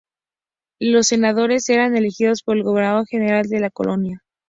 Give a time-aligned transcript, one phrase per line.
[0.79, 4.23] Los senadores eran elegidos por el Gobernador General de la colonia.